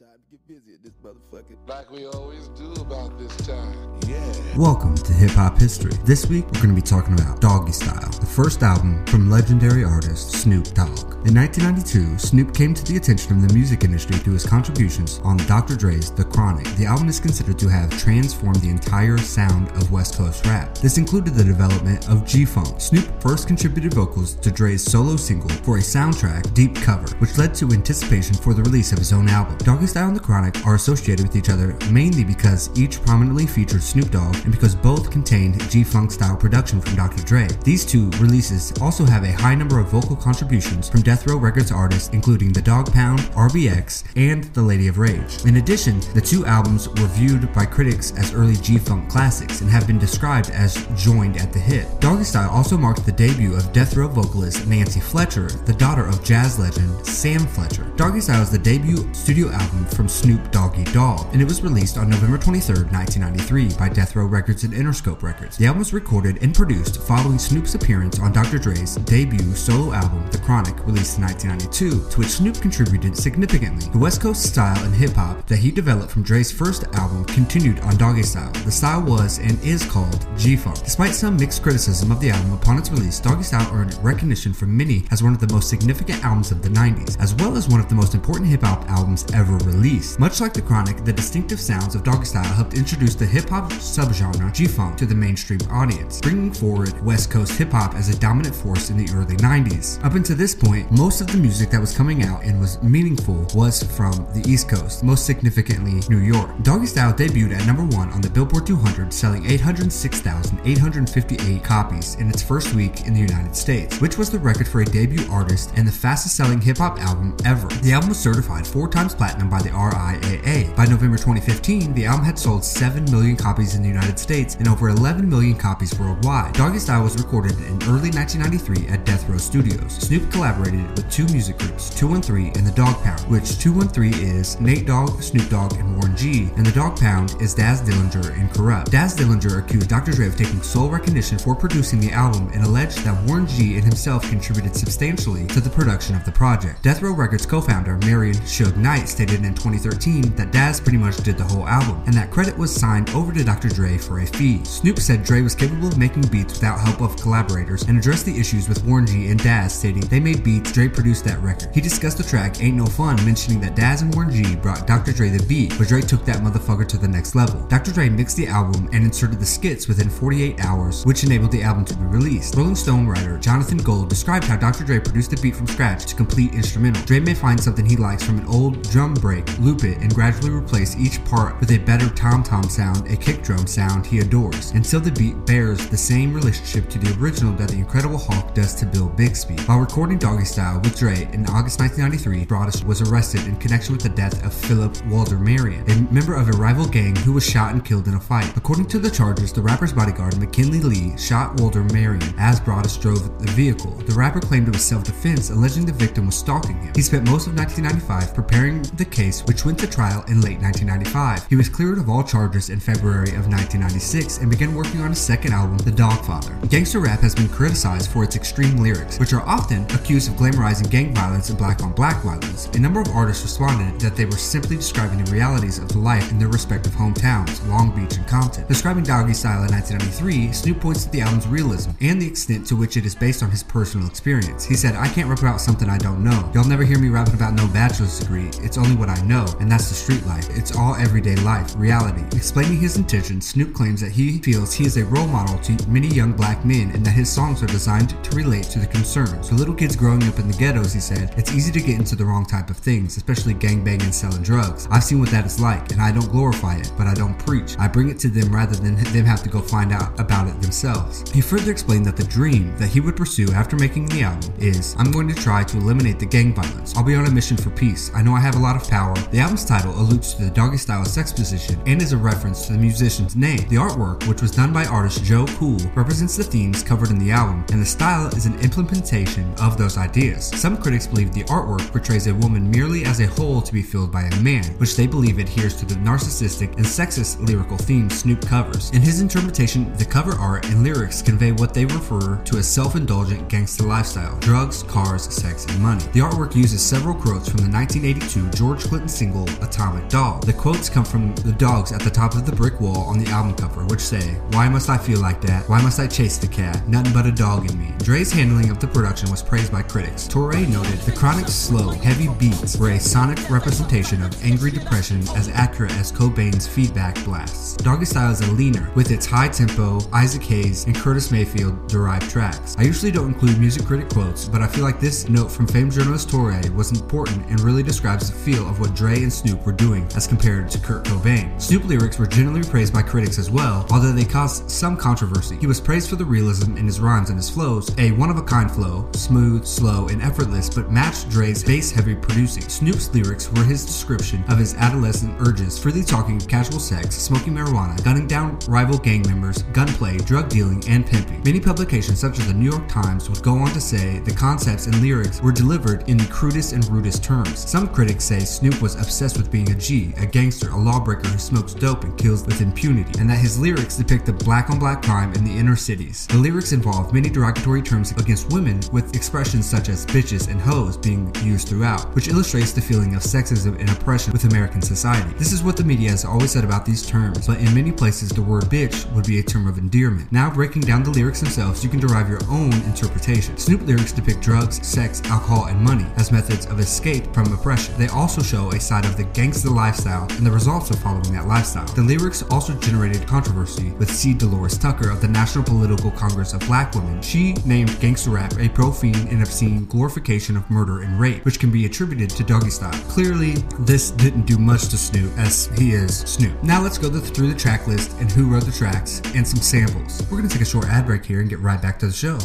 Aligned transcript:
Time 0.00 0.08
to 0.08 0.36
get 0.36 0.48
busy 0.48 0.74
at 0.74 0.82
this 0.82 0.92
motherfucker. 1.04 1.56
Like 1.68 1.88
we 1.88 2.04
always 2.06 2.48
do 2.48 2.72
about 2.82 3.16
this 3.16 3.36
time. 3.46 3.72
Yeah. 4.08 4.58
Welcome 4.58 4.96
to 4.96 5.12
Hip 5.12 5.30
Hop 5.30 5.56
History. 5.56 5.92
This 6.04 6.26
week 6.26 6.46
we're 6.46 6.62
going 6.62 6.70
to 6.70 6.74
be 6.74 6.82
talking 6.82 7.14
about 7.14 7.40
Doggy 7.40 7.70
Style, 7.70 8.10
the 8.18 8.26
first 8.26 8.64
album 8.64 9.06
from 9.06 9.30
legendary 9.30 9.84
artist 9.84 10.32
Snoop 10.32 10.64
Dogg. 10.74 11.14
In 11.28 11.34
1992, 11.36 12.18
Snoop 12.18 12.52
came 12.52 12.74
to 12.74 12.84
the 12.84 12.96
attention 12.96 13.36
of 13.36 13.46
the 13.46 13.54
music 13.54 13.84
industry 13.84 14.16
through 14.16 14.32
his 14.32 14.44
contributions 14.44 15.20
on 15.22 15.36
Dr. 15.46 15.76
Dre's 15.76 16.10
The 16.10 16.24
Chronic. 16.24 16.66
The 16.74 16.86
album 16.86 17.08
is 17.08 17.20
considered 17.20 17.58
to 17.60 17.68
have 17.68 17.96
transformed 17.96 18.56
the 18.56 18.70
entire 18.70 19.16
sound 19.16 19.68
of 19.76 19.92
West 19.92 20.16
Coast 20.16 20.44
rap. 20.46 20.76
This 20.76 20.98
included 20.98 21.34
the 21.34 21.44
development 21.44 22.08
of 22.08 22.26
G-Funk. 22.26 22.80
Snoop 22.80 23.22
first 23.22 23.46
contributed 23.46 23.94
vocals 23.94 24.34
to 24.34 24.50
Dre's 24.50 24.82
solo 24.82 25.14
single 25.14 25.50
for 25.50 25.78
a 25.78 25.80
soundtrack, 25.80 26.52
Deep 26.52 26.74
Cover, 26.74 27.08
which 27.18 27.38
led 27.38 27.54
to 27.54 27.70
anticipation 27.70 28.34
for 28.34 28.54
the 28.54 28.62
release 28.62 28.90
of 28.90 28.98
his 28.98 29.12
own 29.12 29.28
album. 29.28 29.56
Doggy 29.58 29.83
Style 29.86 30.08
and 30.08 30.16
The 30.16 30.20
Chronic 30.20 30.66
are 30.66 30.74
associated 30.74 31.26
with 31.26 31.36
each 31.36 31.50
other 31.50 31.76
mainly 31.90 32.24
because 32.24 32.70
each 32.78 33.02
prominently 33.02 33.46
featured 33.46 33.82
Snoop 33.82 34.10
Dogg 34.10 34.34
and 34.44 34.52
because 34.52 34.74
both 34.74 35.10
contained 35.10 35.60
G-Funk 35.70 36.10
style 36.10 36.36
production 36.36 36.80
from 36.80 36.94
Dr. 36.94 37.22
Dre. 37.24 37.48
These 37.64 37.84
two 37.84 38.10
releases 38.20 38.72
also 38.80 39.04
have 39.04 39.24
a 39.24 39.32
high 39.32 39.54
number 39.54 39.78
of 39.78 39.88
vocal 39.88 40.16
contributions 40.16 40.88
from 40.88 41.02
Death 41.02 41.26
Row 41.26 41.36
Records 41.36 41.72
artists 41.72 42.08
including 42.12 42.52
The 42.52 42.62
Dog 42.62 42.92
Pound, 42.92 43.20
RBX, 43.34 44.04
and 44.16 44.44
The 44.54 44.62
Lady 44.62 44.88
of 44.88 44.98
Rage. 44.98 45.44
In 45.44 45.56
addition, 45.56 46.00
the 46.14 46.20
two 46.20 46.46
albums 46.46 46.88
were 46.88 47.08
viewed 47.08 47.52
by 47.52 47.66
critics 47.66 48.12
as 48.16 48.32
early 48.32 48.56
G-Funk 48.56 49.10
classics 49.10 49.60
and 49.60 49.70
have 49.70 49.86
been 49.86 49.98
described 49.98 50.50
as 50.50 50.86
joined 50.96 51.36
at 51.36 51.52
the 51.52 51.58
hit. 51.58 51.88
Doggy 52.00 52.24
Style 52.24 52.50
also 52.50 52.76
marked 52.76 53.04
the 53.04 53.12
debut 53.12 53.54
of 53.54 53.72
Death 53.72 53.96
Row 53.96 54.08
vocalist 54.08 54.68
Nanci 54.68 55.02
Fletcher, 55.02 55.48
the 55.66 55.74
daughter 55.74 56.06
of 56.06 56.22
jazz 56.24 56.58
legend 56.58 57.06
Sam 57.06 57.40
Fletcher. 57.46 57.84
Doggy 57.96 58.20
Style 58.20 58.42
is 58.42 58.50
the 58.50 58.58
debut 58.58 59.12
studio 59.12 59.50
album 59.50 59.73
from 59.86 60.08
Snoop 60.08 60.50
Doggy 60.50 60.84
Dogg, 60.84 61.26
and 61.32 61.42
it 61.42 61.44
was 61.44 61.62
released 61.62 61.98
on 61.98 62.08
November 62.08 62.38
23, 62.38 62.84
1993 62.84 63.78
by 63.78 63.88
Death 63.88 64.14
Row 64.14 64.26
Records 64.26 64.64
and 64.64 64.72
Interscope 64.72 65.22
Records. 65.22 65.56
The 65.56 65.66
album 65.66 65.80
was 65.80 65.92
recorded 65.92 66.42
and 66.42 66.54
produced 66.54 67.02
following 67.02 67.38
Snoop's 67.38 67.74
appearance 67.74 68.20
on 68.20 68.32
Dr. 68.32 68.58
Dre's 68.58 68.96
debut 68.96 69.54
solo 69.54 69.92
album, 69.92 70.24
The 70.30 70.38
Chronic, 70.38 70.78
released 70.86 71.18
in 71.18 71.24
1992, 71.24 72.10
to 72.10 72.18
which 72.18 72.28
Snoop 72.28 72.60
contributed 72.60 73.16
significantly. 73.16 73.88
The 73.90 73.98
West 73.98 74.20
Coast 74.20 74.42
style 74.42 74.82
and 74.84 74.94
hip 74.94 75.12
hop 75.12 75.46
that 75.46 75.58
he 75.58 75.70
developed 75.70 76.10
from 76.10 76.22
Dre's 76.22 76.52
first 76.52 76.84
album 76.94 77.24
continued 77.24 77.80
on 77.80 77.96
Doggy 77.96 78.22
Style. 78.22 78.52
The 78.64 78.70
style 78.70 79.02
was 79.02 79.38
and 79.38 79.62
is 79.64 79.84
called 79.84 80.26
G-Funk. 80.36 80.84
Despite 80.84 81.14
some 81.14 81.36
mixed 81.36 81.62
criticism 81.62 82.12
of 82.12 82.20
the 82.20 82.30
album 82.30 82.52
upon 82.52 82.78
its 82.78 82.90
release, 82.90 83.20
Doggy 83.20 83.42
Style 83.42 83.70
earned 83.72 83.98
recognition 84.02 84.52
from 84.52 84.76
many 84.76 85.04
as 85.10 85.22
one 85.22 85.32
of 85.32 85.40
the 85.40 85.52
most 85.52 85.68
significant 85.68 86.24
albums 86.24 86.50
of 86.50 86.62
the 86.62 86.68
90s, 86.68 87.20
as 87.20 87.34
well 87.36 87.56
as 87.56 87.68
one 87.68 87.80
of 87.80 87.88
the 87.88 87.94
most 87.94 88.14
important 88.14 88.48
hip 88.48 88.62
hop 88.62 88.88
albums 88.88 89.24
ever 89.32 89.56
released. 89.64 90.18
Much 90.18 90.40
like 90.40 90.52
The 90.52 90.62
Chronic, 90.62 91.04
the 91.04 91.12
distinctive 91.12 91.60
sounds 91.60 91.94
of 91.94 92.02
Doggy 92.02 92.24
Style 92.24 92.52
helped 92.54 92.74
introduce 92.74 93.14
the 93.14 93.26
hip 93.26 93.48
hop 93.48 93.70
subgenre 93.72 94.52
G-Funk 94.52 94.96
to 94.98 95.06
the 95.06 95.14
mainstream 95.14 95.60
audience, 95.70 96.20
bringing 96.20 96.52
forward 96.52 97.00
West 97.04 97.30
Coast 97.30 97.56
hip 97.58 97.70
hop 97.70 97.94
as 97.94 98.08
a 98.08 98.18
dominant 98.18 98.54
force 98.54 98.90
in 98.90 98.96
the 98.96 99.08
early 99.14 99.36
90s. 99.36 100.02
Up 100.04 100.14
until 100.14 100.36
this 100.36 100.54
point, 100.54 100.90
most 100.90 101.20
of 101.20 101.26
the 101.28 101.38
music 101.38 101.70
that 101.70 101.80
was 101.80 101.96
coming 101.96 102.22
out 102.22 102.44
and 102.44 102.60
was 102.60 102.82
meaningful 102.82 103.46
was 103.54 103.82
from 103.82 104.26
the 104.34 104.44
East 104.48 104.68
Coast, 104.68 105.02
most 105.02 105.24
significantly 105.26 106.00
New 106.08 106.18
York. 106.18 106.50
Doggy 106.62 106.86
Style 106.86 107.12
debuted 107.12 107.58
at 107.58 107.66
number 107.66 107.84
one 107.96 108.10
on 108.10 108.20
the 108.20 108.30
Billboard 108.30 108.66
200, 108.66 109.12
selling 109.12 109.44
806,858 109.46 111.64
copies 111.64 112.14
in 112.16 112.28
its 112.28 112.42
first 112.42 112.74
week 112.74 113.06
in 113.06 113.14
the 113.14 113.20
United 113.20 113.56
States, 113.56 114.00
which 114.00 114.18
was 114.18 114.30
the 114.30 114.38
record 114.38 114.68
for 114.68 114.82
a 114.82 114.84
debut 114.84 115.26
artist 115.30 115.72
and 115.76 115.86
the 115.86 115.92
fastest 115.92 116.36
selling 116.36 116.60
hip 116.60 116.78
hop 116.78 116.98
album 117.00 117.36
ever. 117.44 117.68
The 117.82 117.92
album 117.92 118.08
was 118.10 118.18
certified 118.18 118.66
four 118.66 118.88
times 118.88 119.14
platinum 119.14 119.48
by 119.54 119.62
the 119.62 119.70
RIAA. 119.70 120.74
By 120.74 120.84
November 120.86 121.16
2015, 121.16 121.94
the 121.94 122.06
album 122.06 122.24
had 122.24 122.36
sold 122.36 122.64
7 122.64 123.04
million 123.04 123.36
copies 123.36 123.76
in 123.76 123.82
the 123.82 123.88
United 123.88 124.18
States 124.18 124.56
and 124.56 124.66
over 124.66 124.88
11 124.88 125.28
million 125.28 125.56
copies 125.56 125.96
worldwide. 125.96 126.54
Doggy 126.54 126.80
Style 126.80 127.04
was 127.04 127.16
recorded 127.16 127.52
in 127.52 127.80
early 127.84 128.10
1993 128.10 128.88
at 128.88 129.04
Death 129.04 129.28
Row 129.28 129.38
Studios. 129.38 129.92
Snoop 129.92 130.28
collaborated 130.32 130.84
with 130.96 131.08
two 131.08 131.24
music 131.26 131.56
groups, 131.58 131.88
213 131.94 132.56
and 132.56 132.66
the 132.66 132.72
Dog 132.72 133.00
Pound, 133.04 133.20
which 133.30 133.56
213 133.60 134.12
is 134.26 134.60
Nate 134.60 134.88
Dogg, 134.88 135.22
Snoop 135.22 135.48
Dogg, 135.48 135.74
and 135.74 135.94
Warren 135.94 136.16
G, 136.16 136.50
and 136.56 136.66
the 136.66 136.72
Dog 136.72 136.98
Pound 136.98 137.36
is 137.40 137.54
Daz 137.54 137.80
Dillinger 137.80 138.36
and 138.36 138.50
Kurupt. 138.50 138.90
Daz 138.90 139.16
Dillinger 139.16 139.60
accused 139.64 139.88
Dr. 139.88 140.10
Dre 140.10 140.26
of 140.26 140.36
taking 140.36 140.62
sole 140.62 140.88
recognition 140.88 141.38
for 141.38 141.54
producing 141.54 142.00
the 142.00 142.10
album 142.10 142.50
and 142.52 142.64
alleged 142.64 143.04
that 143.04 143.22
Warren 143.24 143.46
G 143.46 143.76
and 143.76 143.84
himself 143.84 144.28
contributed 144.28 144.74
substantially 144.74 145.46
to 145.46 145.60
the 145.60 145.70
production 145.70 146.16
of 146.16 146.24
the 146.24 146.32
project. 146.32 146.82
Death 146.82 147.02
Row 147.02 147.12
Records 147.12 147.46
co-founder 147.46 147.98
Marion 147.98 148.34
Suge 148.38 148.76
Knight 148.76 149.08
stated 149.08 149.43
in 149.44 149.54
2013 149.54 150.34
that 150.36 150.52
Daz 150.52 150.80
pretty 150.80 150.98
much 150.98 151.16
did 151.18 151.36
the 151.38 151.44
whole 151.44 151.66
album, 151.66 152.02
and 152.06 152.14
that 152.14 152.30
credit 152.30 152.56
was 152.56 152.74
signed 152.74 153.10
over 153.10 153.32
to 153.32 153.44
Dr. 153.44 153.68
Dre 153.68 153.98
for 153.98 154.20
a 154.20 154.26
fee. 154.26 154.64
Snoop 154.64 154.98
said 154.98 155.22
Dre 155.24 155.42
was 155.42 155.54
capable 155.54 155.88
of 155.88 155.98
making 155.98 156.22
beats 156.28 156.54
without 156.54 156.80
help 156.80 157.00
of 157.00 157.16
collaborators 157.16 157.82
and 157.82 157.98
addressed 157.98 158.26
the 158.26 158.38
issues 158.38 158.68
with 158.68 158.84
Warren 158.84 159.06
G 159.06 159.28
and 159.28 159.42
Daz, 159.42 159.74
stating 159.74 160.02
they 160.02 160.20
made 160.20 160.44
beats, 160.44 160.72
Dre 160.72 160.88
produced 160.88 161.24
that 161.24 161.40
record. 161.42 161.74
He 161.74 161.80
discussed 161.80 162.18
the 162.18 162.24
track 162.24 162.62
Ain't 162.62 162.76
No 162.76 162.86
Fun, 162.86 163.16
mentioning 163.24 163.60
that 163.60 163.76
Daz 163.76 164.02
and 164.02 164.14
Warren 164.14 164.32
G 164.32 164.56
brought 164.56 164.86
Dr. 164.86 165.12
Dre 165.12 165.28
the 165.28 165.44
beat, 165.46 165.76
but 165.78 165.88
Dre 165.88 166.00
took 166.00 166.24
that 166.24 166.42
motherfucker 166.42 166.86
to 166.88 166.98
the 166.98 167.08
next 167.08 167.34
level. 167.34 167.60
Dr. 167.68 167.92
Dre 167.92 168.08
mixed 168.08 168.36
the 168.36 168.46
album 168.46 168.88
and 168.92 169.04
inserted 169.04 169.40
the 169.40 169.46
skits 169.46 169.88
within 169.88 170.08
48 170.08 170.64
hours, 170.64 171.04
which 171.04 171.24
enabled 171.24 171.50
the 171.50 171.62
album 171.62 171.84
to 171.86 171.96
be 171.96 172.04
released. 172.04 172.54
Rolling 172.54 172.76
Stone 172.76 173.06
writer 173.06 173.38
Jonathan 173.38 173.78
Gold 173.78 174.08
described 174.08 174.44
how 174.44 174.56
Dr. 174.56 174.84
Dre 174.84 175.00
produced 175.00 175.30
the 175.30 175.36
beat 175.36 175.56
from 175.56 175.66
scratch 175.66 176.06
to 176.06 176.14
complete 176.14 176.54
instrumental. 176.54 177.02
Dre 177.04 177.20
may 177.20 177.34
find 177.34 177.60
something 177.60 177.84
he 177.84 177.96
likes 177.96 178.22
from 178.22 178.38
an 178.38 178.46
old 178.46 178.80
drum 178.90 179.14
break, 179.14 179.33
loop 179.58 179.84
it, 179.84 179.98
and 179.98 180.14
gradually 180.14 180.50
replace 180.50 180.96
each 180.96 181.24
part 181.24 181.58
with 181.60 181.70
a 181.70 181.78
better 181.78 182.08
tom 182.10 182.42
tom 182.42 182.64
sound, 182.64 183.10
a 183.10 183.16
kick 183.16 183.42
drum 183.42 183.66
sound 183.66 184.06
he 184.06 184.20
adores, 184.20 184.70
until 184.72 185.00
the 185.00 185.10
beat 185.12 185.46
bears 185.46 185.86
the 185.88 185.96
same 185.96 186.34
relationship 186.34 186.88
to 186.90 186.98
the 186.98 187.18
original 187.20 187.52
that 187.54 187.68
the 187.70 187.76
Incredible 187.76 188.18
Hulk 188.18 188.54
does 188.54 188.74
to 188.76 188.86
Bill 188.86 189.08
Bixby. 189.08 189.56
While 189.62 189.80
recording 189.80 190.18
Doggy 190.18 190.44
Style 190.44 190.80
with 190.80 190.96
Dre 190.96 191.28
in 191.32 191.46
August 191.46 191.80
1993, 191.80 192.44
Broadus 192.44 192.84
was 192.84 193.02
arrested 193.02 193.46
in 193.46 193.56
connection 193.56 193.94
with 193.94 194.02
the 194.02 194.08
death 194.10 194.44
of 194.44 194.52
Philip 194.52 194.92
Woldemariam, 195.08 195.88
a 195.88 196.12
member 196.12 196.34
of 196.34 196.48
a 196.48 196.52
rival 196.52 196.86
gang 196.86 197.16
who 197.16 197.32
was 197.32 197.48
shot 197.48 197.72
and 197.72 197.84
killed 197.84 198.08
in 198.08 198.14
a 198.14 198.20
fight. 198.20 198.56
According 198.56 198.86
to 198.86 198.98
the 198.98 199.10
charges, 199.10 199.52
the 199.52 199.62
rapper's 199.62 199.92
bodyguard, 199.92 200.38
McKinley 200.38 200.80
Lee, 200.80 201.16
shot 201.16 201.56
Woldemariam 201.56 202.34
as 202.38 202.60
Broadus 202.60 202.96
drove 202.96 203.38
the 203.40 203.52
vehicle. 203.52 203.92
The 203.92 204.14
rapper 204.14 204.40
claimed 204.40 204.68
it 204.68 204.74
was 204.74 204.84
self-defense, 204.84 205.50
alleging 205.50 205.86
the 205.86 205.92
victim 205.92 206.26
was 206.26 206.36
stalking 206.36 206.80
him. 206.80 206.92
He 206.94 207.02
spent 207.02 207.28
most 207.28 207.46
of 207.46 207.56
1995 207.56 208.34
preparing 208.34 208.82
the 208.96 209.04
case, 209.04 209.23
which 209.24 209.64
went 209.64 209.78
to 209.78 209.86
trial 209.86 210.22
in 210.28 210.40
late 210.40 210.60
1995. 210.60 211.46
He 211.48 211.56
was 211.56 211.68
cleared 211.68 211.98
of 211.98 212.08
all 212.08 212.22
charges 212.22 212.68
in 212.68 212.78
February 212.78 213.30
of 213.30 213.48
1996 213.48 214.38
and 214.38 214.50
began 214.50 214.74
working 214.74 215.00
on 215.00 215.10
his 215.10 215.20
second 215.20 215.52
album, 215.52 215.78
The 215.78 215.90
Dogfather. 215.90 216.68
Gangster 216.68 217.00
rap 217.00 217.20
has 217.20 217.34
been 217.34 217.48
criticized 217.48 218.10
for 218.10 218.24
its 218.24 218.36
extreme 218.36 218.76
lyrics, 218.76 219.18
which 219.18 219.32
are 219.32 219.40
often 219.42 219.84
accused 219.94 220.30
of 220.30 220.36
glamorizing 220.36 220.90
gang 220.90 221.14
violence 221.14 221.48
and 221.48 221.58
black 221.58 221.82
on 221.82 221.92
black 221.92 222.22
violence. 222.22 222.66
A 222.74 222.78
number 222.78 223.00
of 223.00 223.08
artists 223.08 223.42
responded 223.42 224.00
that 224.00 224.16
they 224.16 224.24
were 224.24 224.32
simply 224.32 224.76
describing 224.76 225.24
the 225.24 225.30
realities 225.30 225.78
of 225.78 225.94
life 225.96 226.30
in 226.30 226.38
their 226.38 226.48
respective 226.48 226.92
hometowns, 226.92 227.66
Long 227.68 227.94
Beach 227.94 228.16
and 228.16 228.26
Compton. 228.26 228.66
Describing 228.66 229.04
Doggy 229.04 229.34
Style 229.34 229.64
in 229.64 229.70
1993, 229.70 230.52
Snoop 230.52 230.80
points 230.80 231.04
to 231.04 231.10
the 231.10 231.20
album's 231.20 231.46
realism 231.46 231.92
and 232.00 232.20
the 232.20 232.26
extent 232.26 232.66
to 232.66 232.76
which 232.76 232.96
it 232.96 233.06
is 233.06 233.14
based 233.14 233.42
on 233.42 233.50
his 233.50 233.62
personal 233.62 234.06
experience. 234.06 234.64
He 234.64 234.74
said, 234.74 234.94
I 234.96 235.08
can't 235.08 235.28
rap 235.28 235.40
about 235.40 235.60
something 235.60 235.88
I 235.88 235.98
don't 235.98 236.24
know. 236.24 236.50
Y'all 236.54 236.68
never 236.68 236.84
hear 236.84 236.98
me 236.98 237.08
rapping 237.08 237.34
about 237.34 237.54
no 237.54 237.66
bachelor's 237.68 238.18
degree. 238.18 238.50
It's 238.62 238.78
only 238.78 238.96
what 238.96 239.08
I 239.08 239.13
know, 239.22 239.46
and 239.60 239.70
that's 239.70 239.88
the 239.88 239.94
street 239.94 240.24
life. 240.26 240.48
It's 240.50 240.76
all 240.76 240.94
everyday 240.96 241.36
life, 241.36 241.74
reality. 241.76 242.22
Explaining 242.36 242.78
his 242.78 242.96
intention, 242.96 243.40
Snoop 243.40 243.74
claims 243.74 244.00
that 244.00 244.12
he 244.12 244.38
feels 244.38 244.72
he 244.72 244.84
is 244.84 244.96
a 244.96 245.04
role 245.04 245.26
model 245.26 245.58
to 245.58 245.88
many 245.88 246.08
young 246.08 246.32
black 246.32 246.64
men 246.64 246.90
and 246.90 247.04
that 247.06 247.12
his 247.12 247.30
songs 247.30 247.62
are 247.62 247.66
designed 247.66 248.10
to 248.24 248.36
relate 248.36 248.64
to 248.64 248.78
the 248.78 248.86
concerns. 248.86 249.48
To 249.48 249.54
little 249.54 249.74
kids 249.74 249.96
growing 249.96 250.22
up 250.24 250.38
in 250.38 250.48
the 250.48 250.56
ghettos, 250.56 250.92
he 250.92 251.00
said, 251.00 251.34
it's 251.36 251.52
easy 251.52 251.72
to 251.72 251.80
get 251.80 251.98
into 251.98 252.16
the 252.16 252.24
wrong 252.24 252.44
type 252.44 252.70
of 252.70 252.76
things, 252.76 253.16
especially 253.16 253.54
gangbanging 253.54 254.04
and 254.04 254.14
selling 254.14 254.42
drugs. 254.42 254.88
I've 254.90 255.04
seen 255.04 255.20
what 255.20 255.30
that 255.30 255.46
is 255.46 255.60
like, 255.60 255.92
and 255.92 256.00
I 256.00 256.12
don't 256.12 256.30
glorify 256.30 256.76
it, 256.76 256.90
but 256.96 257.06
I 257.06 257.14
don't 257.14 257.38
preach. 257.38 257.76
I 257.78 257.88
bring 257.88 258.08
it 258.08 258.18
to 258.20 258.28
them 258.28 258.54
rather 258.54 258.76
than 258.76 258.96
them 258.96 259.24
have 259.24 259.42
to 259.42 259.48
go 259.48 259.60
find 259.60 259.92
out 259.92 260.18
about 260.18 260.48
it 260.48 260.60
themselves. 260.60 261.30
He 261.30 261.40
further 261.40 261.70
explained 261.70 262.06
that 262.06 262.16
the 262.16 262.24
dream 262.24 262.76
that 262.78 262.88
he 262.88 263.00
would 263.00 263.16
pursue 263.16 263.50
after 263.52 263.76
making 263.76 264.06
the 264.06 264.22
album 264.22 264.52
is, 264.58 264.94
I'm 264.98 265.10
going 265.10 265.28
to 265.28 265.34
try 265.34 265.64
to 265.64 265.76
eliminate 265.76 266.18
the 266.18 266.26
gang 266.26 266.54
violence. 266.54 266.96
I'll 266.96 267.04
be 267.04 267.14
on 267.14 267.26
a 267.26 267.30
mission 267.30 267.56
for 267.56 267.70
peace. 267.70 268.10
I 268.14 268.22
know 268.22 268.34
I 268.34 268.40
have 268.40 268.56
a 268.56 268.58
lot 268.58 268.76
of 268.76 268.88
power. 268.88 269.03
The 269.12 269.40
album's 269.40 269.64
title 269.64 269.92
alludes 269.92 270.34
to 270.34 270.44
the 270.44 270.50
doggy 270.50 270.78
style 270.78 271.04
sex 271.04 271.32
position 271.32 271.80
and 271.86 272.00
is 272.00 272.12
a 272.12 272.16
reference 272.16 272.66
to 272.66 272.72
the 272.72 272.78
musician's 272.78 273.36
name. 273.36 273.58
The 273.68 273.76
artwork, 273.76 274.26
which 274.26 274.40
was 274.40 274.50
done 274.50 274.72
by 274.72 274.86
artist 274.86 275.24
Joe 275.24 275.46
Cool, 275.58 275.78
represents 275.94 276.36
the 276.36 276.44
themes 276.44 276.82
covered 276.82 277.10
in 277.10 277.18
the 277.18 277.30
album, 277.30 277.64
and 277.72 277.82
the 277.82 277.86
style 277.86 278.28
is 278.28 278.46
an 278.46 278.58
implementation 278.60 279.52
of 279.60 279.76
those 279.76 279.98
ideas. 279.98 280.46
Some 280.46 280.76
critics 280.76 281.06
believe 281.06 281.32
the 281.32 281.44
artwork 281.44 281.90
portrays 281.90 282.26
a 282.26 282.34
woman 282.34 282.70
merely 282.70 283.04
as 283.04 283.20
a 283.20 283.26
hole 283.26 283.60
to 283.60 283.72
be 283.72 283.82
filled 283.82 284.12
by 284.12 284.22
a 284.22 284.40
man, 284.40 284.64
which 284.78 284.96
they 284.96 285.06
believe 285.06 285.38
adheres 285.38 285.76
to 285.76 285.86
the 285.86 285.94
narcissistic 285.96 286.74
and 286.76 286.86
sexist 286.86 287.46
lyrical 287.46 287.76
themes 287.76 288.20
Snoop 288.20 288.40
covers. 288.46 288.90
In 288.92 289.02
his 289.02 289.20
interpretation, 289.20 289.92
the 289.96 290.04
cover 290.04 290.32
art 290.34 290.64
and 290.66 290.82
lyrics 290.82 291.22
convey 291.22 291.52
what 291.52 291.74
they 291.74 291.84
refer 291.84 292.36
to 292.44 292.56
as 292.56 292.66
self 292.66 292.96
indulgent 292.96 293.48
gangster 293.48 293.84
lifestyle 293.84 294.38
drugs, 294.40 294.82
cars, 294.84 295.32
sex, 295.34 295.66
and 295.66 295.80
money. 295.80 296.04
The 296.12 296.20
artwork 296.20 296.54
uses 296.54 296.84
several 296.84 297.14
quotes 297.14 297.48
from 297.48 297.58
the 297.58 297.70
1982 297.70 298.50
George 298.50 298.83
Clinton 298.84 299.08
single 299.08 299.48
Atomic 299.62 300.08
Dog. 300.08 300.44
The 300.44 300.52
quotes 300.52 300.88
come 300.88 301.04
from 301.04 301.34
the 301.36 301.52
dogs 301.52 301.92
at 301.92 302.00
the 302.02 302.10
top 302.10 302.34
of 302.34 302.46
the 302.46 302.54
brick 302.54 302.80
wall 302.80 303.04
on 303.04 303.18
the 303.18 303.30
album 303.30 303.54
cover, 303.54 303.84
which 303.86 304.00
say, 304.00 304.34
Why 304.52 304.68
must 304.68 304.90
I 304.90 304.98
feel 304.98 305.20
like 305.20 305.40
that? 305.42 305.68
Why 305.68 305.82
must 305.82 305.98
I 305.98 306.06
chase 306.06 306.38
the 306.38 306.46
cat? 306.46 306.86
Nothing 306.86 307.12
but 307.12 307.26
a 307.26 307.32
dog 307.32 307.68
in 307.68 307.78
me. 307.78 307.92
Dre's 307.98 308.30
handling 308.30 308.70
of 308.70 308.78
the 308.78 308.86
production 308.86 309.30
was 309.30 309.42
praised 309.42 309.72
by 309.72 309.82
critics. 309.82 310.28
Toure 310.28 310.68
noted, 310.68 310.98
The 311.00 311.12
Chronic's 311.12 311.54
slow, 311.54 311.90
heavy 311.90 312.28
beats 312.38 312.76
were 312.76 312.90
a 312.90 313.00
sonic 313.00 313.50
representation 313.50 314.22
of 314.22 314.44
angry 314.44 314.70
depression 314.70 315.20
as 315.34 315.48
accurate 315.48 315.92
as 315.92 316.12
Cobain's 316.12 316.66
feedback 316.66 317.22
blasts. 317.24 317.76
Doggy 317.76 318.04
Style 318.04 318.30
is 318.30 318.40
a 318.42 318.52
leaner, 318.52 318.90
with 318.94 319.10
its 319.10 319.26
high 319.26 319.48
tempo, 319.48 320.00
Isaac 320.12 320.42
Hayes, 320.42 320.84
and 320.84 320.94
Curtis 320.94 321.30
Mayfield 321.30 321.88
derived 321.88 322.28
tracks. 322.30 322.76
I 322.78 322.82
usually 322.82 323.12
don't 323.12 323.28
include 323.28 323.58
music 323.58 323.86
critic 323.86 324.10
quotes, 324.10 324.46
but 324.46 324.62
I 324.62 324.66
feel 324.66 324.84
like 324.84 325.00
this 325.00 325.28
note 325.28 325.50
from 325.50 325.66
famed 325.66 325.92
journalist 325.92 326.28
Toure 326.28 326.74
was 326.74 326.92
important 326.92 327.46
and 327.48 327.60
really 327.60 327.82
describes 327.82 328.30
the 328.30 328.36
feel 328.36 328.68
of 328.74 328.80
what 328.80 328.94
Dre 328.94 329.22
and 329.22 329.32
Snoop 329.32 329.64
were 329.64 329.72
doing 329.72 330.04
as 330.16 330.26
compared 330.26 330.68
to 330.70 330.80
Kurt 330.80 331.04
Cobain. 331.04 331.60
Snoop 331.62 331.84
lyrics 331.84 332.18
were 332.18 332.26
generally 332.26 332.62
praised 332.62 332.92
by 332.92 333.02
critics 333.02 333.38
as 333.38 333.48
well, 333.48 333.86
although 333.90 334.10
they 334.10 334.24
caused 334.24 334.68
some 334.68 334.96
controversy. 334.96 335.56
He 335.60 335.68
was 335.68 335.80
praised 335.80 336.10
for 336.10 336.16
the 336.16 336.24
realism 336.24 336.76
in 336.76 336.86
his 336.86 336.98
rhymes 336.98 337.30
and 337.30 337.38
his 337.38 337.48
flows, 337.48 337.96
a 337.98 338.10
one 338.12 338.30
of 338.30 338.36
a 338.36 338.42
kind 338.42 338.68
flow, 338.68 339.08
smooth, 339.12 339.64
slow, 339.64 340.08
and 340.08 340.20
effortless, 340.22 340.68
but 340.68 340.90
matched 340.90 341.30
Dre's 341.30 341.62
bass 341.62 341.92
heavy 341.92 342.16
producing. 342.16 342.68
Snoop's 342.68 343.14
lyrics 343.14 343.50
were 343.52 343.62
his 343.62 343.86
description 343.86 344.42
of 344.48 344.58
his 344.58 344.74
adolescent 344.74 345.36
urges, 345.38 345.78
freely 345.78 346.02
talking 346.02 346.36
of 346.36 346.48
casual 346.48 346.80
sex, 346.80 347.14
smoking 347.14 347.54
marijuana, 347.54 348.02
gunning 348.02 348.26
down 348.26 348.58
rival 348.66 348.98
gang 348.98 349.22
members, 349.22 349.62
gunplay, 349.72 350.16
drug 350.18 350.48
dealing, 350.48 350.82
and 350.88 351.06
pimping. 351.06 351.42
Many 351.44 351.60
publications, 351.60 352.18
such 352.18 352.40
as 352.40 352.48
the 352.48 352.54
New 352.54 352.70
York 352.70 352.88
Times, 352.88 353.30
would 353.30 353.42
go 353.42 353.56
on 353.58 353.68
to 353.68 353.80
say 353.80 354.18
the 354.20 354.34
concepts 354.34 354.86
and 354.86 355.00
lyrics 355.00 355.40
were 355.40 355.52
delivered 355.52 356.08
in 356.08 356.16
the 356.16 356.26
crudest 356.26 356.72
and 356.72 356.84
rudest 356.88 357.22
terms. 357.22 357.70
Some 357.70 357.86
critics 357.86 358.24
say 358.24 358.40
Snoop 358.40 358.63
was 358.80 358.94
obsessed 358.94 359.36
with 359.36 359.50
being 359.50 359.70
a 359.70 359.74
G, 359.74 360.14
a 360.16 360.26
gangster, 360.26 360.70
a 360.70 360.76
lawbreaker 360.76 361.28
who 361.28 361.38
smokes 361.38 361.74
dope 361.74 362.04
and 362.04 362.16
kills 362.16 362.46
with 362.46 362.60
impunity, 362.60 363.18
and 363.18 363.28
that 363.28 363.38
his 363.38 363.58
lyrics 363.58 363.96
depict 363.96 364.26
the 364.26 364.32
black 364.32 364.70
on 364.70 364.78
black 364.78 365.02
crime 365.02 365.32
in 365.34 365.44
the 365.44 365.56
inner 365.56 365.76
cities. 365.76 366.26
The 366.28 366.38
lyrics 366.38 366.72
involve 366.72 367.12
many 367.12 367.28
derogatory 367.28 367.82
terms 367.82 368.12
against 368.12 368.52
women, 368.52 368.80
with 368.92 369.14
expressions 369.14 369.68
such 369.68 369.88
as 369.88 370.06
bitches 370.06 370.48
and 370.50 370.60
hoes 370.60 370.96
being 370.96 371.34
used 371.42 371.68
throughout, 371.68 372.14
which 372.14 372.28
illustrates 372.28 372.72
the 372.72 372.80
feeling 372.80 373.14
of 373.14 373.22
sexism 373.22 373.78
and 373.78 373.90
oppression 373.90 374.32
with 374.32 374.44
American 374.44 374.80
society. 374.80 375.32
This 375.34 375.52
is 375.52 375.62
what 375.62 375.76
the 375.76 375.84
media 375.84 376.10
has 376.10 376.24
always 376.24 376.52
said 376.52 376.64
about 376.64 376.86
these 376.86 377.04
terms, 377.04 377.46
but 377.46 377.58
in 377.58 377.74
many 377.74 377.92
places 377.92 378.30
the 378.30 378.42
word 378.42 378.64
bitch 378.64 379.10
would 379.12 379.26
be 379.26 379.40
a 379.40 379.42
term 379.42 379.66
of 379.66 379.78
endearment. 379.78 380.30
Now, 380.32 380.50
breaking 380.50 380.82
down 380.82 381.02
the 381.02 381.10
lyrics 381.10 381.40
themselves, 381.40 381.82
you 381.82 381.90
can 381.90 382.00
derive 382.00 382.28
your 382.28 382.40
own 382.48 382.72
interpretation. 382.84 383.56
Snoop 383.56 383.82
lyrics 383.82 384.12
depict 384.12 384.40
drugs, 384.40 384.86
sex, 384.86 385.20
alcohol, 385.24 385.66
and 385.66 385.80
money 385.80 386.06
as 386.16 386.32
methods 386.32 386.66
of 386.66 386.80
escape 386.80 387.32
from 387.34 387.52
oppression. 387.52 387.94
They 387.98 388.08
also 388.08 388.42
show 388.42 388.53
a 388.54 388.80
side 388.80 389.04
of 389.04 389.16
the 389.16 389.24
gangster 389.24 389.68
lifestyle 389.68 390.26
and 390.30 390.46
the 390.46 390.50
results 390.50 390.90
of 390.90 390.98
following 390.98 391.32
that 391.32 391.46
lifestyle. 391.46 391.86
The 391.94 392.02
lyrics 392.02 392.42
also 392.50 392.74
generated 392.74 393.26
controversy 393.26 393.90
with 393.92 394.10
C. 394.10 394.32
Dolores 394.32 394.78
Tucker 394.78 395.10
of 395.10 395.20
the 395.20 395.28
National 395.28 395.64
Political 395.64 396.12
Congress 396.12 396.52
of 396.52 396.60
Black 396.60 396.94
Women. 396.94 397.20
She 397.20 397.54
named 397.64 397.98
gangster 398.00 398.30
rap 398.30 398.54
a 398.58 398.68
profane 398.68 399.28
and 399.28 399.42
obscene 399.42 399.86
glorification 399.86 400.56
of 400.56 400.68
murder 400.70 401.02
and 401.02 401.18
rape, 401.18 401.44
which 401.44 401.58
can 401.58 401.70
be 401.70 401.84
attributed 401.86 402.30
to 402.30 402.44
Doggy 402.44 402.70
Style. 402.70 402.92
Clearly, 403.08 403.54
this 403.80 404.10
didn't 404.12 404.46
do 404.46 404.56
much 404.58 404.88
to 404.88 404.96
Snoop, 404.96 405.36
as 405.36 405.66
he 405.76 405.92
is 405.92 406.20
Snoop. 406.20 406.62
Now 406.62 406.80
let's 406.80 406.98
go 406.98 407.10
through 407.10 407.48
the 407.48 407.58
track 407.58 407.86
list 407.86 408.12
and 408.20 408.30
who 408.30 408.48
wrote 408.48 408.64
the 408.64 408.72
tracks 408.72 409.20
and 409.34 409.46
some 409.46 409.60
samples. 409.60 410.22
We're 410.30 410.38
gonna 410.38 410.48
take 410.48 410.62
a 410.62 410.64
short 410.64 410.86
ad 410.86 411.06
break 411.06 411.24
here 411.24 411.40
and 411.40 411.50
get 411.50 411.58
right 411.58 411.80
back 411.82 411.98
to 412.00 412.06
the 412.06 412.12
show. 412.12 412.38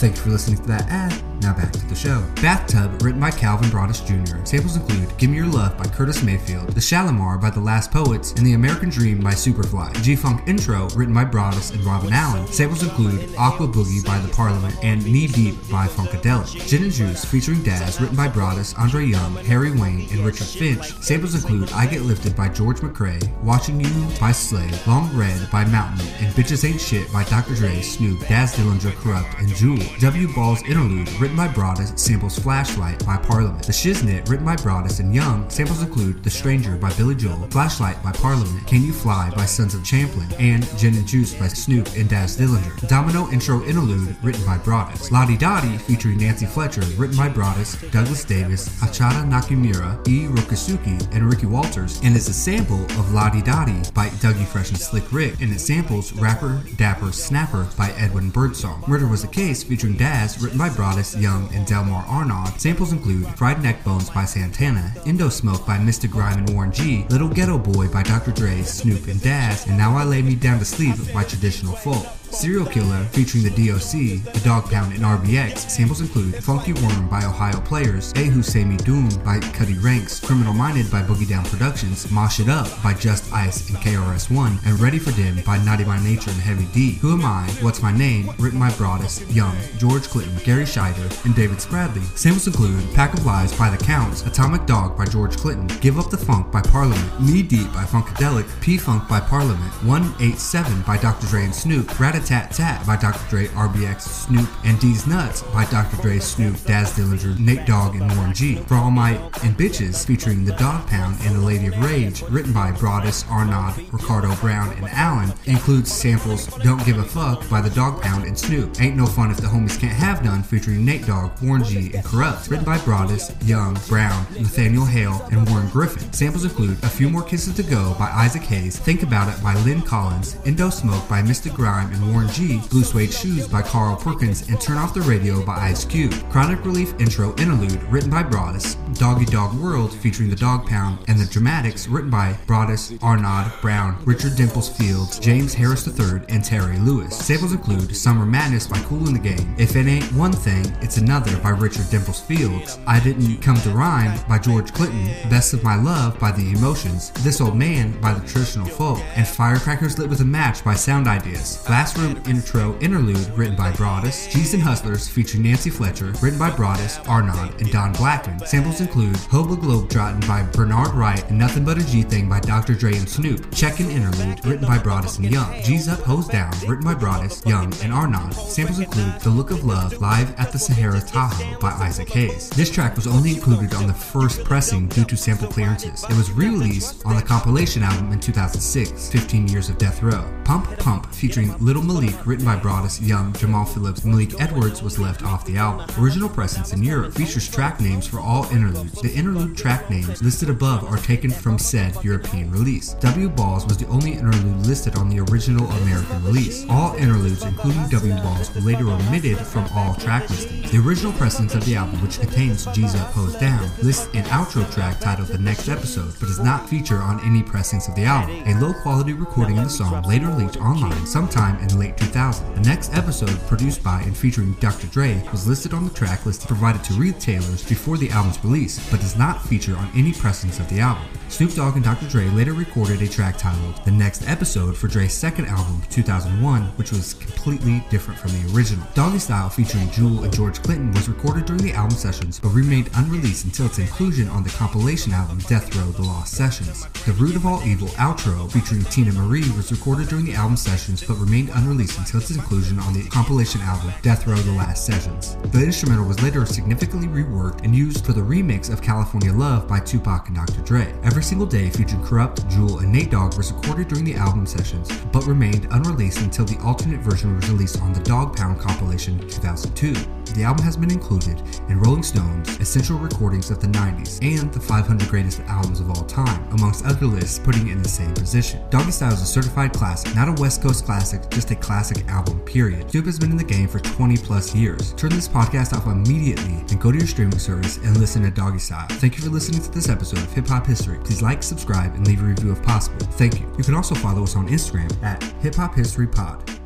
Thank 0.00 0.16
you 0.16 0.22
for 0.22 0.30
listening 0.30 0.58
to 0.58 0.68
that 0.68 0.88
ad. 0.88 1.29
Now 1.42 1.54
back 1.54 1.72
to 1.72 1.86
the 1.86 1.94
show. 1.94 2.22
Bathtub, 2.42 3.02
written 3.02 3.20
by 3.20 3.30
Calvin 3.30 3.70
Broadus 3.70 4.00
Jr. 4.00 4.44
Samples 4.44 4.76
include 4.76 5.16
Gimme 5.16 5.36
Your 5.36 5.46
Love 5.46 5.76
by 5.78 5.84
Curtis 5.84 6.22
Mayfield, 6.22 6.68
The 6.70 6.80
Shalimar 6.80 7.38
by 7.38 7.48
The 7.48 7.60
Last 7.60 7.90
Poets, 7.90 8.32
and 8.32 8.46
The 8.46 8.52
American 8.52 8.90
Dream 8.90 9.20
by 9.20 9.32
Superfly. 9.32 10.02
G-Funk 10.02 10.46
Intro, 10.46 10.88
written 10.90 11.14
by 11.14 11.24
Broadus 11.24 11.70
and 11.70 11.82
Robin 11.84 12.12
Allen. 12.12 12.46
Samples 12.46 12.82
include 12.82 13.34
Aqua 13.38 13.66
Boogie 13.66 14.04
by 14.04 14.18
The 14.18 14.32
Parliament 14.34 14.76
and 14.82 15.04
Knee 15.04 15.28
Deep 15.28 15.54
by 15.70 15.86
Funkadelic. 15.86 16.66
Gin 16.66 16.82
and 16.82 16.92
Juice, 16.92 17.24
featuring 17.24 17.62
Daz, 17.62 18.00
written 18.00 18.16
by 18.16 18.28
Broadus, 18.28 18.74
Andre 18.74 19.06
Young, 19.06 19.36
Harry 19.36 19.70
Wayne, 19.70 20.08
and 20.10 20.20
Richard 20.20 20.46
Finch. 20.46 20.94
Samples 21.00 21.34
include 21.34 21.72
I 21.72 21.86
Get 21.86 22.02
Lifted 22.02 22.36
by 22.36 22.48
George 22.48 22.80
McCrae, 22.80 23.20
Watching 23.42 23.80
You 23.80 24.06
by 24.20 24.32
Slave, 24.32 24.86
Long 24.86 25.10
Red 25.16 25.50
by 25.50 25.64
Mountain, 25.64 26.06
and 26.20 26.34
Bitches 26.34 26.68
Ain't 26.68 26.80
Shit 26.80 27.10
by 27.12 27.24
Dr. 27.24 27.54
Dre, 27.54 27.80
Snoop, 27.80 28.20
Daz 28.28 28.54
Dillinger, 28.54 28.92
Kurupt, 28.92 29.38
and 29.38 29.48
Jewell. 29.48 29.86
W 30.00 30.28
Ball's 30.34 30.62
Interlude, 30.62 31.10
written 31.20 31.29
by 31.36 31.48
Broadus, 31.48 31.92
samples 31.96 32.38
Flashlight 32.38 33.04
by 33.04 33.16
Parliament. 33.16 33.66
The 33.66 33.72
Shiznit, 33.72 34.28
written 34.28 34.44
by 34.44 34.56
Broadus 34.56 35.00
and 35.00 35.14
Young, 35.14 35.48
samples 35.50 35.82
include 35.82 36.22
The 36.22 36.30
Stranger 36.30 36.76
by 36.76 36.92
Billy 36.94 37.14
Joel, 37.14 37.48
Flashlight 37.50 38.02
by 38.02 38.12
Parliament, 38.12 38.66
Can 38.66 38.82
You 38.82 38.92
Fly 38.92 39.30
by 39.36 39.44
Sons 39.44 39.74
of 39.74 39.84
Champlin, 39.84 40.28
and 40.38 40.66
Gin 40.78 40.94
and 40.94 41.06
Juice 41.06 41.34
by 41.34 41.48
Snoop 41.48 41.88
and 41.96 42.08
Daz 42.08 42.36
Dillinger. 42.36 42.88
Domino 42.88 43.30
Intro 43.30 43.62
Interlude, 43.64 44.16
written 44.22 44.44
by 44.44 44.58
Broadus. 44.58 45.10
Lodi 45.10 45.36
Dodi, 45.36 45.80
featuring 45.80 46.18
Nanci 46.18 46.48
Fletcher, 46.48 46.82
written 46.96 47.16
by 47.16 47.28
Broadus, 47.28 47.80
Douglas 47.90 48.24
Davis, 48.24 48.68
Hachidai 48.80 49.28
Nakamura, 49.28 50.06
E. 50.08 50.26
Rokusuki, 50.26 51.00
and 51.14 51.28
Ricky 51.28 51.46
Walters, 51.46 52.00
and 52.02 52.16
is 52.16 52.28
a 52.28 52.32
sample 52.32 52.82
of 52.98 53.12
Lodi 53.12 53.42
Dodi 53.42 53.92
by 53.94 54.08
Dougie 54.20 54.46
Fresh 54.46 54.70
and 54.70 54.78
Slick 54.78 55.12
Rick, 55.12 55.40
and 55.40 55.52
it 55.52 55.60
samples 55.60 56.12
Rapper 56.12 56.62
Dapper 56.76 57.12
Snapper 57.12 57.68
by 57.76 57.90
Edwin 57.92 58.30
Birdsong. 58.30 58.84
Murder 58.86 59.06
Was 59.06 59.24
a 59.24 59.28
Case, 59.28 59.62
featuring 59.62 59.96
Daz, 59.96 60.42
written 60.42 60.58
by 60.58 60.68
Broadus, 60.68 61.16
Young, 61.20 61.52
and 61.54 61.66
Delmar 61.66 62.04
Arnaud. 62.08 62.56
Samples 62.58 62.92
include 62.92 63.26
Fried 63.36 63.62
Neck 63.62 63.84
Bones 63.84 64.10
by 64.10 64.24
Santana, 64.24 64.94
Indo 65.06 65.28
Smoke 65.28 65.66
by 65.66 65.76
Mr. 65.76 66.10
Grime 66.10 66.38
and 66.38 66.50
Warren 66.50 66.72
G, 66.72 67.04
Little 67.10 67.28
Ghetto 67.28 67.58
Boy 67.58 67.88
by 67.88 68.02
Dr. 68.02 68.32
Dre, 68.32 68.62
Snoop, 68.62 69.06
and 69.06 69.20
Daz, 69.22 69.66
and 69.66 69.76
Now 69.76 69.96
I 69.96 70.04
Lay 70.04 70.22
Me 70.22 70.34
Down 70.34 70.58
to 70.58 70.64
Sleep 70.64 70.96
by 71.12 71.24
Traditional 71.24 71.76
Folk. 71.76 72.06
Serial 72.32 72.66
Killer 72.66 73.04
featuring 73.12 73.44
the 73.44 73.50
DOC, 73.50 74.32
the 74.32 74.40
Dog 74.44 74.70
Pound, 74.70 74.92
and 74.94 75.02
RBX. 75.02 75.70
Samples 75.70 76.00
include 76.00 76.36
Funky 76.42 76.72
Worm 76.72 77.08
by 77.08 77.24
Ohio 77.24 77.60
Players, 77.60 78.12
Ehu 78.14 78.44
Say 78.44 78.64
Me 78.64 78.76
Doom 78.78 79.08
by 79.24 79.40
Cutty 79.40 79.74
Ranks, 79.78 80.20
Criminal 80.20 80.54
Minded 80.54 80.90
by 80.90 81.02
Boogie 81.02 81.28
Down 81.28 81.44
Productions, 81.44 82.10
Mosh 82.10 82.40
It 82.40 82.48
Up 82.48 82.68
by 82.82 82.94
Just 82.94 83.32
Ice 83.32 83.68
and 83.68 83.78
KRS-One, 83.78 84.58
and 84.64 84.80
Ready 84.80 84.98
for 84.98 85.12
Dim 85.12 85.40
by 85.44 85.58
Naughty 85.64 85.84
by 85.84 86.00
Nature 86.02 86.30
and 86.30 86.40
Heavy 86.40 86.66
D. 86.72 86.92
Who 87.00 87.12
Am 87.12 87.24
I? 87.24 87.48
What's 87.60 87.82
My 87.82 87.92
Name? 87.92 88.30
Written 88.38 88.58
by 88.58 88.70
Broadus, 88.72 89.28
Young, 89.34 89.56
George 89.78 90.04
Clinton, 90.04 90.36
Garry 90.44 90.64
Shider, 90.64 91.24
and 91.24 91.34
David 91.34 91.58
Spradley. 91.58 92.04
Samples 92.16 92.46
include 92.46 92.94
Pack 92.94 93.14
of 93.14 93.26
Lies 93.26 93.56
by 93.56 93.70
The 93.70 93.84
Counts, 93.84 94.22
Atomic 94.26 94.66
Dog 94.66 94.96
by 94.96 95.04
George 95.04 95.36
Clinton, 95.36 95.66
Give 95.80 95.98
Up 95.98 96.10
the 96.10 96.16
Funk 96.16 96.50
by 96.52 96.62
Parliament, 96.62 97.20
Knee 97.20 97.42
Deep 97.42 97.72
by 97.72 97.84
Funkadelic, 97.84 98.48
P-Funk 98.60 99.08
by 99.08 99.20
Parliament, 99.20 99.72
187 99.84 100.82
by 100.82 100.96
Dr. 100.96 101.26
Dre 101.26 101.44
and 101.44 101.54
Snoop, 101.54 101.88
Rat-a-Tat 102.20 102.50
Tat 102.50 102.86
by 102.86 102.96
Dr. 102.96 103.30
Dre, 103.30 103.46
RBX, 103.46 104.02
Snoop, 104.02 104.48
and 104.64 104.76
Deez 104.76 105.06
Nuts 105.06 105.40
by 105.54 105.64
Dr. 105.66 105.96
Dre, 106.02 106.18
Snoop, 106.18 106.62
Daz 106.64 106.92
Dillinger, 106.92 107.38
Nate 107.38 107.66
Dogg, 107.66 107.94
and 107.94 108.14
Warren 108.14 108.34
G. 108.34 108.56
For 108.56 108.74
All 108.74 108.90
My 108.90 109.12
and 109.42 109.56
Bitches 109.56 110.06
featuring 110.06 110.44
The 110.44 110.52
Dog 110.52 110.86
Pound 110.86 111.16
and 111.22 111.34
The 111.34 111.40
Lady 111.40 111.68
of 111.68 111.78
Rage, 111.82 112.22
written 112.24 112.52
by 112.52 112.72
Broadus, 112.72 113.24
Arnaud, 113.30 113.74
Ricardo 113.90 114.34
Brown, 114.36 114.70
and 114.74 114.86
Allen, 114.88 115.32
includes 115.46 115.90
samples 115.90 116.46
Don't 116.58 116.84
Give 116.84 116.98
a 116.98 117.02
Fuck 117.02 117.48
by 117.48 117.62
The 117.62 117.70
Dog 117.70 118.02
Pound 118.02 118.24
and 118.24 118.38
Snoop, 118.38 118.78
Ain't 118.82 118.96
No 118.96 119.06
Fun 119.06 119.30
If 119.30 119.38
the 119.38 119.46
Homies 119.46 119.80
Can't 119.80 119.94
Have 119.94 120.22
None 120.22 120.42
featuring 120.42 120.84
Nate 120.84 121.06
Dogg, 121.06 121.40
Warren 121.42 121.64
G, 121.64 121.94
and 121.94 122.04
Kurupt, 122.04 122.50
written 122.50 122.66
by 122.66 122.76
Broadus, 122.78 123.32
Young, 123.46 123.78
Brown, 123.88 124.26
Nathaniel 124.38 124.84
Hale, 124.84 125.26
and 125.32 125.48
Warren 125.48 125.68
Griffin. 125.70 126.12
Samples 126.12 126.44
include 126.44 126.82
A 126.84 126.88
Few 126.88 127.08
More 127.08 127.22
Kisses 127.22 127.54
to 127.56 127.62
Go 127.62 127.94
by 127.98 128.10
Isaac 128.10 128.42
Hayes, 128.42 128.78
Think 128.78 129.02
About 129.02 129.34
It 129.34 129.42
by 129.42 129.54
Lyn 129.64 129.80
Collins, 129.80 130.36
Indo 130.44 130.68
Smoke 130.68 131.08
by 131.08 131.22
Mr. 131.22 131.52
Grime 131.54 131.90
and 131.92 132.09
Warren 132.10 132.28
G, 132.28 132.60
Blue 132.70 132.82
Suede 132.82 133.12
Shoes 133.12 133.46
by 133.46 133.62
Carl 133.62 133.96
Perkins, 133.96 134.48
and 134.48 134.60
Turn 134.60 134.78
Off 134.78 134.94
the 134.94 135.00
Radio 135.02 135.44
by 135.44 135.56
Ice 135.68 135.84
Cube. 135.84 136.12
Chronic 136.30 136.64
Relief 136.64 136.92
Intro 136.98 137.34
Interlude, 137.36 137.82
written 137.84 138.10
by 138.10 138.22
Broadus, 138.22 138.74
Doggy 138.94 139.26
Dog 139.26 139.54
World 139.54 139.94
featuring 139.94 140.28
the 140.28 140.36
Dog 140.36 140.66
Pound, 140.66 140.98
and 141.08 141.18
The 141.18 141.26
Dramatics, 141.26 141.86
written 141.88 142.10
by 142.10 142.36
Broadus, 142.46 142.92
Arnaud, 143.02 143.52
Brown, 143.60 143.96
Richard 144.04 144.36
Dimples 144.36 144.68
Fields, 144.68 145.18
James 145.18 145.54
Harris 145.54 145.86
III, 145.86 146.22
and 146.28 146.44
Terry 146.44 146.78
Lewis. 146.78 147.16
Samples 147.16 147.52
include 147.52 147.94
Summer 147.94 148.26
Madness 148.26 148.66
by 148.66 148.78
Kool 148.80 149.00
& 149.00 149.12
the 149.12 149.18
Gang, 149.18 149.54
If 149.58 149.76
It 149.76 149.86
Ain't 149.86 150.12
One 150.12 150.32
Thing, 150.32 150.66
It's 150.80 150.96
Another 150.96 151.36
by 151.38 151.50
Richard 151.50 151.88
Dimples 151.90 152.20
Fields, 152.20 152.78
I 152.86 152.98
Didn't 153.00 153.38
Come 153.38 153.56
to 153.58 153.70
Rhyme 153.70 154.18
by 154.28 154.38
George 154.38 154.72
Clinton, 154.72 155.06
Best 155.30 155.54
of 155.54 155.62
My 155.62 155.76
Love 155.76 156.18
by 156.18 156.32
The 156.32 156.50
Emotions, 156.52 157.10
This 157.22 157.40
Old 157.40 157.56
Man 157.56 157.98
by 158.00 158.14
The 158.14 158.26
Traditional 158.26 158.66
Folk, 158.66 158.98
and 159.14 159.26
Firecrackers 159.26 159.98
Lit 159.98 160.08
with 160.08 160.20
a 160.20 160.24
Match 160.24 160.64
by 160.64 160.74
Sound 160.74 161.06
Ideas. 161.06 161.68
Last 161.68 161.96
Intro 162.00 162.78
Interlude, 162.80 163.28
written 163.36 163.56
by 163.56 163.72
Broadus. 163.72 164.26
G's 164.28 164.54
and 164.54 164.62
Hustlers, 164.62 165.06
featuring 165.06 165.44
Nanci 165.44 165.70
Fletcher, 165.70 166.12
written 166.22 166.38
by 166.38 166.50
Broadus, 166.50 166.98
Arnaud, 167.06 167.52
and 167.58 167.70
Don 167.70 167.92
Blackman. 167.92 168.46
Samples 168.46 168.80
include 168.80 169.16
Hobo 169.16 169.56
Globetrotting 169.56 170.26
by 170.26 170.42
Bernard 170.52 170.94
Wright 170.94 171.22
and 171.28 171.38
Nothing 171.38 171.64
But 171.64 171.78
a 171.78 171.86
G 171.86 172.02
Thing 172.02 172.28
by 172.28 172.40
Dr. 172.40 172.74
Dre 172.74 172.96
and 172.96 173.08
Snoop. 173.08 173.54
Check 173.54 173.80
In 173.80 173.90
Interlude, 173.90 174.44
written 174.46 174.66
by 174.66 174.78
Broadus 174.78 175.18
and 175.18 175.30
Young. 175.30 175.62
G's 175.62 175.88
Up, 175.88 176.00
Hoes 176.00 176.26
Down, 176.26 176.52
written 176.66 176.84
by 176.84 176.94
Broadus, 176.94 177.44
Young, 177.44 177.72
and 177.82 177.92
Arnaud. 177.92 178.30
Samples 178.32 178.78
include 178.78 179.20
The 179.20 179.30
Look 179.30 179.50
of 179.50 179.64
Love, 179.64 180.00
live 180.00 180.34
at 180.40 180.52
the 180.52 180.58
Sahara 180.58 181.00
Tahoe 181.00 181.58
by 181.58 181.70
Isaac 181.72 182.08
Hayes. 182.10 182.48
This 182.50 182.70
track 182.70 182.96
was 182.96 183.06
only 183.06 183.30
included 183.30 183.74
on 183.74 183.86
the 183.86 183.94
first 183.94 184.42
pressing 184.44 184.88
due 184.88 185.04
to 185.04 185.16
sample 185.16 185.48
clearances. 185.48 186.04
It 186.04 186.16
was 186.16 186.32
re-released 186.32 187.04
on 187.04 187.16
the 187.16 187.22
compilation 187.22 187.82
album 187.82 188.12
in 188.12 188.20
2006, 188.20 189.10
15 189.10 189.48
Years 189.48 189.68
of 189.68 189.76
Death 189.78 190.02
Row. 190.02 190.24
Pump 190.44 190.66
Pump, 190.78 191.06
featuring 191.12 191.56
Little 191.58 191.82
Malik, 191.92 192.24
written 192.24 192.44
by 192.44 192.54
Broadus, 192.54 193.00
Young, 193.00 193.32
Jamal 193.32 193.64
Phillips, 193.64 194.04
Malik 194.04 194.40
Edwards, 194.40 194.80
was 194.80 194.96
left 194.96 195.24
off 195.24 195.44
the 195.44 195.56
album. 195.56 195.88
Original 195.98 196.28
pressings 196.28 196.72
in 196.72 196.84
Europe 196.84 197.12
features 197.12 197.50
track 197.50 197.80
names 197.80 198.06
for 198.06 198.20
all 198.20 198.44
interludes. 198.52 199.02
The 199.02 199.12
interlude 199.12 199.56
track 199.56 199.90
names 199.90 200.22
listed 200.22 200.50
above 200.50 200.84
are 200.84 200.98
taken 200.98 201.32
from 201.32 201.58
said 201.58 201.96
European 202.04 202.52
release. 202.52 202.94
W 203.00 203.28
Balls 203.28 203.66
was 203.66 203.76
the 203.76 203.88
only 203.88 204.12
interlude 204.12 204.64
listed 204.64 204.94
on 204.94 205.08
the 205.08 205.18
original 205.18 205.68
American 205.68 206.24
release. 206.24 206.64
All 206.70 206.94
interludes, 206.94 207.42
including 207.42 207.88
W 207.88 208.14
Balls, 208.22 208.54
were 208.54 208.60
later 208.60 208.88
omitted 208.88 209.38
from 209.38 209.66
all 209.74 209.96
track 209.96 210.30
listings. 210.30 210.70
The 210.70 210.78
original 210.78 211.12
pressings 211.14 211.56
of 211.56 211.64
the 211.64 211.74
album, 211.74 212.00
which 212.02 212.20
contains 212.20 212.68
Up, 212.68 212.76
Hoes 213.14 213.34
Down, 213.34 213.68
lists 213.82 214.06
an 214.14 214.22
outro 214.26 214.72
track 214.72 215.00
titled 215.00 215.26
The 215.26 215.38
Next 215.38 215.68
Episode, 215.68 216.14
but 216.20 216.26
does 216.26 216.38
not 216.38 216.68
feature 216.68 216.98
on 216.98 217.18
any 217.26 217.42
pressings 217.42 217.88
of 217.88 217.96
the 217.96 218.04
album. 218.04 218.42
A 218.46 218.54
low 218.60 218.74
quality 218.74 219.12
recording 219.12 219.58
of 219.58 219.64
the 219.64 219.70
song 219.70 220.04
later 220.04 220.28
leaked 220.28 220.56
online 220.58 221.04
sometime 221.04 221.58
in 221.58 221.66
the 221.66 221.79
late 221.80 221.96
2000s. 221.96 222.54
The 222.54 222.68
next 222.68 222.94
episode, 222.94 223.36
produced 223.48 223.82
by 223.82 224.02
and 224.02 224.16
featuring 224.16 224.52
Dr. 224.60 224.86
Dre, 224.88 225.20
was 225.32 225.48
listed 225.48 225.72
on 225.72 225.84
the 225.84 225.94
track 225.94 226.26
list 226.26 226.46
provided 226.46 226.84
to 226.84 226.92
retailers 226.94 227.66
before 227.66 227.96
the 227.96 228.10
album's 228.10 228.42
release, 228.44 228.78
but 228.90 229.00
does 229.00 229.16
not 229.16 229.42
feature 229.42 229.76
on 229.76 229.90
any 229.94 230.12
pressings 230.12 230.60
of 230.60 230.68
the 230.68 230.80
album. 230.80 231.08
Snoop 231.30 231.54
Dogg 231.54 231.76
and 231.76 231.84
Dr. 231.84 232.08
Dre 232.08 232.28
later 232.30 232.52
recorded 232.52 233.00
a 233.00 233.08
track 233.08 233.38
titled 233.38 233.82
The 233.84 233.92
Next 233.92 234.28
Episode 234.28 234.76
for 234.76 234.88
Dre's 234.88 235.14
second 235.14 235.46
album, 235.46 235.80
2001, 235.88 236.62
which 236.76 236.90
was 236.90 237.14
completely 237.14 237.82
different 237.88 238.18
from 238.18 238.32
the 238.32 238.52
original. 238.52 238.84
Doggy 238.94 239.20
Style, 239.20 239.48
featuring 239.48 239.88
Jewell 239.90 240.24
and 240.24 240.32
George 240.34 240.60
Clinton, 240.60 240.90
was 240.92 241.08
recorded 241.08 241.46
during 241.46 241.62
the 241.62 241.72
album 241.72 241.96
sessions 241.96 242.40
but 242.40 242.48
remained 242.48 242.90
unreleased 242.96 243.44
until 243.44 243.66
its 243.66 243.78
inclusion 243.78 244.28
on 244.28 244.42
the 244.42 244.50
compilation 244.50 245.12
album 245.12 245.38
Death 245.46 245.74
Row 245.76 245.86
The 245.92 246.02
Lost 246.02 246.34
Sessions. 246.34 246.86
The 247.06 247.12
Root 247.12 247.36
of 247.36 247.46
All 247.46 247.62
Evil 247.62 247.88
outro, 247.90 248.50
featuring 248.50 248.82
Teena 248.82 249.14
Marie, 249.14 249.48
was 249.56 249.70
recorded 249.70 250.08
during 250.08 250.26
the 250.26 250.34
album 250.34 250.56
sessions 250.56 251.02
but 251.02 251.14
remained 251.14 251.50
unreleased 251.54 251.96
until 251.96 252.20
its 252.20 252.32
inclusion 252.32 252.80
on 252.80 252.92
the 252.92 253.08
compilation 253.08 253.60
album 253.62 253.92
Death 254.02 254.26
Row 254.26 254.36
The 254.36 254.52
Last 254.52 254.84
Sessions. 254.84 255.36
The 255.52 255.62
instrumental 255.62 256.06
was 256.06 256.20
later 256.22 256.44
significantly 256.44 257.06
reworked 257.06 257.64
and 257.64 257.74
used 257.74 258.04
for 258.04 258.12
the 258.12 258.20
remix 258.20 258.70
of 258.70 258.82
California 258.82 259.32
Love 259.32 259.68
by 259.68 259.78
Tupac 259.78 260.26
and 260.26 260.36
Dr. 260.36 260.60
Dre. 260.62 260.92
Every 261.02 261.19
Single 261.22 261.46
Day 261.46 261.70
featuring 261.70 262.02
Kurupt, 262.02 262.48
Jewell, 262.50 262.80
and 262.80 262.92
Nate 262.92 263.10
Dogg 263.10 263.36
was 263.36 263.52
recorded 263.52 263.88
during 263.88 264.04
the 264.04 264.14
album 264.14 264.46
sessions, 264.46 264.90
but 265.12 265.26
remained 265.26 265.66
unreleased 265.70 266.20
until 266.20 266.44
the 266.44 266.58
alternate 266.62 267.00
version 267.00 267.36
was 267.36 267.48
released 267.50 267.80
on 267.80 267.92
the 267.92 268.00
Dog 268.00 268.36
Pound 268.36 268.58
compilation 268.60 269.18
2002. 269.28 269.94
The 270.34 270.44
album 270.44 270.64
has 270.64 270.76
been 270.76 270.92
included 270.92 271.42
in 271.68 271.80
Rolling 271.80 272.04
Stone's 272.04 272.48
Essential 272.60 272.96
Recordings 272.98 273.50
of 273.50 273.60
the 273.60 273.66
90s 273.66 274.20
and 274.22 274.52
the 274.52 274.60
500 274.60 275.08
Greatest 275.08 275.40
Albums 275.40 275.80
of 275.80 275.90
All 275.90 276.04
Time, 276.04 276.48
amongst 276.52 276.84
other 276.84 277.06
lists 277.06 277.40
putting 277.40 277.66
it 277.68 277.72
in 277.72 277.82
the 277.82 277.88
same 277.88 278.14
position. 278.14 278.62
Doggy 278.70 278.92
Style 278.92 279.12
is 279.12 279.22
a 279.22 279.26
certified 279.26 279.72
classic, 279.72 280.14
not 280.14 280.28
a 280.28 280.40
West 280.40 280.62
Coast 280.62 280.84
classic, 280.84 281.28
just 281.30 281.50
a 281.50 281.56
classic 281.56 282.06
album, 282.06 282.38
period. 282.40 282.88
Snoop 282.90 283.06
has 283.06 283.18
been 283.18 283.32
in 283.32 283.36
the 283.36 283.44
game 283.44 283.66
for 283.66 283.80
20 283.80 284.16
plus 284.18 284.54
years. 284.54 284.92
Turn 284.92 285.10
this 285.10 285.26
podcast 285.26 285.76
off 285.76 285.86
immediately 285.86 286.54
and 286.70 286.80
go 286.80 286.92
to 286.92 286.98
your 286.98 287.08
streaming 287.08 287.38
service 287.38 287.78
and 287.78 287.96
listen 287.98 288.22
to 288.22 288.30
Doggy 288.30 288.60
Style. 288.60 288.86
Thank 288.88 289.16
you 289.16 289.24
for 289.24 289.30
listening 289.30 289.62
to 289.62 289.70
this 289.72 289.88
episode 289.88 290.20
of 290.20 290.32
Hip 290.32 290.46
Hop 290.46 290.66
History. 290.66 290.98
Please 291.10 291.22
like, 291.22 291.42
subscribe, 291.42 291.92
and 291.96 292.06
leave 292.06 292.22
a 292.22 292.24
review 292.24 292.52
if 292.52 292.62
possible. 292.62 293.00
Thank 293.00 293.40
you. 293.40 293.52
You 293.58 293.64
can 293.64 293.74
also 293.74 293.96
follow 293.96 294.22
us 294.22 294.36
on 294.36 294.48
Instagram 294.48 294.90
at 295.02 295.20
Hip 295.42 295.56
Hop 295.56 295.74
History 295.74 296.06
Pod. 296.06 296.59